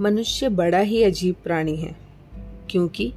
मनुष्य 0.00 0.48
बड़ा 0.48 0.78
ही 0.78 1.02
अजीब 1.02 1.34
प्राणी 1.44 1.76
है, 1.76 1.94
क्योंकि 2.70 3.12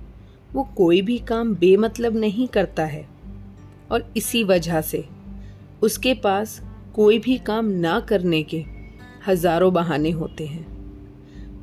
वो 0.53 0.63
कोई 0.77 1.01
भी 1.01 1.17
काम 1.19 1.53
बेमतलब 1.55 2.15
नहीं 2.15 2.47
करता 2.47 2.85
है। 2.85 3.05
और 3.91 4.11
इसी 4.17 4.43
वजह 4.43 4.81
से 4.81 5.03
उसके 5.83 6.13
पास 6.13 6.61
कोई 6.95 7.19
भी 7.19 7.37
काम 7.37 7.65
ना 7.65 7.99
करने 7.99 8.41
के 8.43 8.63
हज़ारों 9.27 9.73
बहाने 9.73 10.11
होते 10.11 10.45
हैं। 10.45 10.65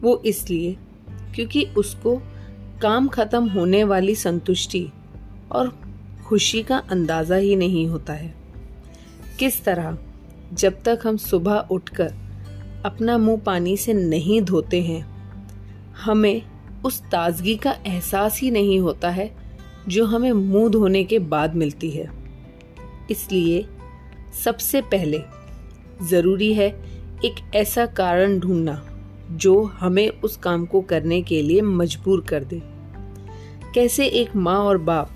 वो 0.01 0.23
इसलिए 0.27 0.77
क्योंकि 1.35 1.65
उसको 1.79 2.17
काम 2.83 3.09
खत्म 3.09 3.49
होने 3.49 3.85
वाली 3.85 4.15
संतुष्टि 4.15 4.89
और 5.53 5.73
खुशी 6.27 6.63
का 6.63 6.77
अंदाज़ा 6.91 7.37
ही 7.37 7.57
नहीं 7.57 7.87
होता 7.89 8.13
है। 8.13 8.35
किस 9.39 9.65
तरह 9.65 9.97
जब 10.53 10.83
तक 10.83 11.01
हम 11.05 11.17
सुबह 11.17 11.67
उठकर 11.71 12.13
अपना 12.85 13.17
मुँह 13.19 13.41
पानी 13.41 13.77
से 13.77 13.93
नहीं 13.93 14.41
धोते 14.43 14.83
हैं 14.83 15.03
हमें 16.01 16.43
उस 16.85 17.01
ताजगी 17.01 17.57
का 17.57 17.77
एहसास 17.87 18.41
ही 18.41 18.51
नहीं 18.51 18.81
होता 18.81 19.11
है, 19.11 19.37
जो 19.89 20.07
हमें 20.07 20.33
मुँह 20.33 20.69
धोने 20.69 21.05
के 21.05 21.19
बाद 21.19 21.55
मिलती 21.55 21.91
है। 21.91 22.11
इसलिए 23.11 23.67
सबसे 24.45 24.81
पहले 24.81 25.21
ज़रूरी 26.03 26.55
है 26.55 26.69
एक 27.25 27.35
ऐसा 27.55 27.87
कारण 27.87 28.39
ढूंढना, 28.39 28.87
जो 29.31 29.63
हमें 29.63 30.09
उस 30.09 30.37
काम 30.37 30.67
को 30.67 30.81
करने 30.81 31.23
के 31.23 31.43
लिए 31.43 31.61
मजबूर 31.61 32.21
कर 32.21 32.45
दे। 32.45 32.63
कैसे 33.75 34.07
एक 34.07 34.37
माँ 34.37 34.59
और 34.59 34.79
बाप 34.79 35.11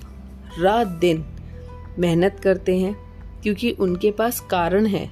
रात 0.58 0.86
दिन 0.86 1.24
मेहनत 1.98 2.40
करते 2.42 2.78
हैं, 2.78 2.96
क्योंकि 3.42 3.70
उनके 3.70 4.10
पास 4.10 4.40
कारण 4.40 4.86
है। 4.86 5.10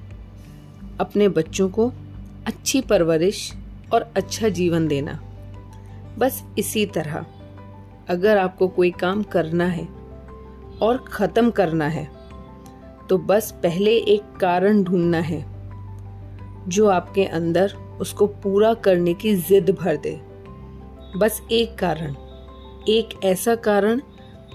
अपने 1.00 1.28
बच्चों 1.28 1.68
को 1.68 1.92
अच्छी 2.46 2.80
परवरिश 2.80 3.52
और 3.92 4.12
अच्छा 4.16 4.48
जीवन 4.48 4.88
देना। 4.88 5.25
बस 6.18 6.42
इसी 6.58 6.84
तरह। 6.88 7.24
अगर 8.08 8.38
आपको 8.38 8.68
कोई 8.68 8.90
काम 8.90 9.22
करना 9.22 9.66
है 9.66 9.86
और 10.82 11.04
ख़त्म 11.08 11.50
करना 11.50 11.88
है 11.88 12.08
तो 13.08 13.18
बस 13.20 13.50
पहले 13.62 13.96
एक 13.96 14.36
कारण 14.40 14.82
ढूंढना 14.84 15.18
है, 15.20 15.40
जो 16.68 16.88
आपके 16.88 17.24
अंदर 17.24 17.72
उसको 18.00 18.26
पूरा 18.26 18.72
करने 18.76 19.14
की 19.14 19.34
जिद 19.38 19.70
भर 19.80 19.96
दे। 19.96 20.14
बस 21.16 21.40
एक 21.52 21.74
कारण, 21.78 22.14
एक 22.88 23.18
ऐसा 23.24 23.54
कारण 23.56 24.00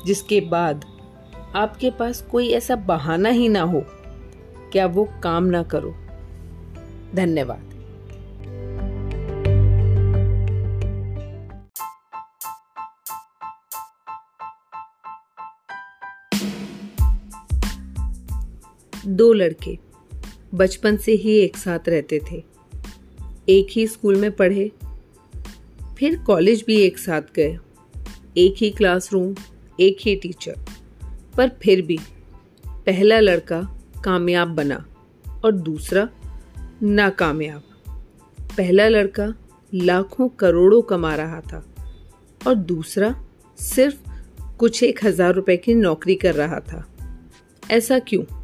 जिसके 0.06 0.40
बाद 0.42 0.86
आपके 1.56 1.90
पास 1.92 2.22
कोई 2.22 2.50
ऐसा 2.50 2.76
बहाना 2.76 3.30
ही 3.30 3.50
ना 3.50 3.62
हो, 3.64 3.84
क्या 4.72 4.86
वो 4.88 5.08
काम 5.24 5.44
ना 5.46 5.64
करो। 5.66 5.94
धन्यवाद। 7.16 7.71
दो 19.06 19.34
लड़के 19.34 19.78
बचपन 20.56 20.98
से 20.98 21.12
ही 21.12 21.36
एक 21.36 21.58
साथ 21.58 21.80
रहते 21.88 22.20
थे। 22.32 22.44
एक 23.50 23.68
ही 23.72 23.88
स्कूल 23.88 24.16
में 24.16 24.32
पढ़े, 24.32 24.72
फिर 25.98 26.18
कॉलेज 26.18 26.64
भी 26.68 26.76
एक 26.76 26.98
साथ 26.98 27.22
गए। 27.36 27.58
एक 28.38 28.56
ही 28.58 28.70
क्लासरूम, 28.70 29.36
एक 29.80 29.98
ही 30.02 30.16
टीचर। 30.16 30.56
पर 31.38 31.50
फिर 31.50 31.82
भी 31.82 32.00
पहला 32.68 33.20
लड़का 33.20 33.62
कामयाब 34.04 34.48
बना 34.48 34.86
और 35.46 35.52
दूसरा 35.52 36.10
नाकामयाब। 36.84 37.64
पहला 38.58 38.88
लड़का 38.88 39.34
लाखों 39.74 40.30
करोड़ों 40.30 40.82
कमा 40.82 41.16
रहा 41.16 41.42
था 41.42 41.66
और 42.48 42.56
दूसरा 42.56 43.26
सिर्फ़ 43.58 43.98
कुछ 44.60 44.84
एक 44.84 45.06
हज़ार 45.06 45.34
रुपए 45.34 45.58
की 45.58 45.74
नौकरी 45.74 46.16
कर 46.16 46.36
रहा 46.36 46.60
था। 46.60 46.88
ऐसा 47.72 48.00
क्यों? 48.00 48.41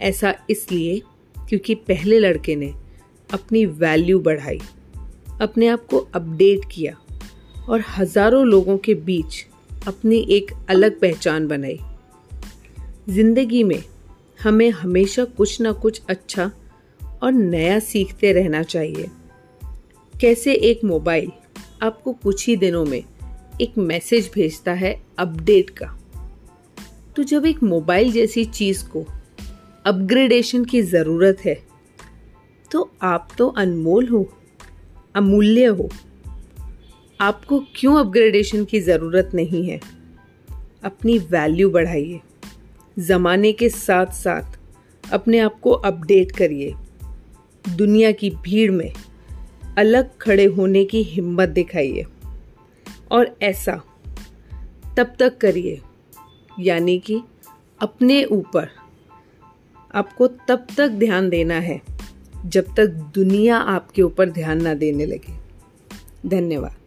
ऐसा 0.00 0.34
इसलिए 0.50 1.02
क्योंकि 1.48 1.74
पहले 1.74 2.18
लड़के 2.18 2.56
ने 2.56 2.74
अपनी 3.32 3.64
वैल्यू 3.66 4.18
बढ़ाई, 4.20 4.60
अपने 5.40 5.66
आप 5.66 5.86
को 5.86 5.98
अपडेट 6.14 6.60
किया 6.72 6.96
और 7.68 7.84
हज़ारों 7.96 8.46
लोगों 8.46 8.78
के 8.78 8.94
बीच 8.94 9.46
अपनी 9.86 10.18
एक 10.30 10.50
अलग 10.68 11.00
पहचान 11.00 11.48
बनाई। 11.48 11.78
ज़िंदगी 13.08 13.64
में 13.64 13.82
हमें 14.42 14.70
हमेशा 14.70 15.24
कुछ 15.24 15.60
ना 15.60 15.72
कुछ 15.72 16.00
अच्छा 16.08 16.50
और 17.22 17.32
नया 17.32 17.78
सीखते 17.78 18.32
रहना 18.32 18.62
चाहिए। 18.62 19.06
कैसे 20.20 20.52
एक 20.52 20.84
मोबाइल 20.84 21.30
आपको 21.82 22.12
कुछ 22.12 22.46
ही 22.46 22.56
दिनों 22.56 22.84
में 22.84 23.02
एक 23.60 23.78
मैसेज 23.78 24.30
भेजता 24.34 24.72
है 24.72 25.02
अपडेट 25.18 25.70
का? 25.70 25.86
तो 27.16 27.22
जब 27.22 27.46
एक 27.46 27.62
मोबाइल 27.62 28.12
जैसी 28.12 28.44
चीज़ 28.44 28.84
को 28.88 29.04
अपग्रेडेशन 29.86 30.64
की 30.64 30.82
ज़रूरत 30.82 31.38
है। 31.44 31.62
तो 32.72 32.90
आप 33.02 33.28
तो 33.38 33.48
अनमोल 33.48 34.08
हो, 34.08 34.32
अमूल्य 35.14 35.64
हो। 35.64 35.88
आपको 37.20 37.64
क्यों 37.76 37.96
अपग्रेडेशन 37.96 38.64
की 38.64 38.80
ज़रूरत 38.80 39.30
नहीं 39.34 39.68
है? 39.68 39.80
अपनी 40.84 41.18
वैल्यू 41.18 41.70
बढ़ाइए। 41.70 42.20
ज़माने 42.98 43.52
के 43.52 43.68
साथ 43.68 44.06
साथ 44.06 44.58
अपने 45.12 45.38
आप 45.38 45.60
को 45.60 45.70
अपडेट 45.70 46.32
करिए। 46.32 46.74
दुनिया 47.76 48.12
की 48.12 48.30
भीड़ 48.30 48.72
में 48.72 48.92
अलग 49.78 50.18
खड़े 50.18 50.44
होने 50.44 50.84
की 50.84 51.02
हिम्मत 51.02 51.48
दिखाइए। 51.48 52.06
और 53.10 53.36
ऐसा 53.42 53.82
तब 54.96 55.14
तक 55.18 55.38
करिए, 55.38 55.80
यानी 56.60 56.98
कि 56.98 57.20
अपने 57.80 58.24
ऊपर 58.24 58.68
आपको 59.94 60.26
तब 60.26 60.66
तक 60.76 60.88
ध्यान 60.88 61.28
देना 61.28 61.54
है 61.54 61.80
जब 62.46 62.64
तक 62.76 62.86
दुनिया 62.86 63.56
आपके 63.56 64.02
ऊपर 64.02 64.30
ध्यान 64.30 64.62
ना 64.62 64.74
देने 64.74 65.06
लगे। 65.06 65.32
धन्यवाद। 66.28 66.85